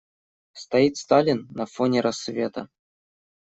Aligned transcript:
Стоит 0.53 0.97
Сталин 0.97 1.47
на 1.51 1.67
фоне 1.67 2.01
рассвета. 2.01 2.67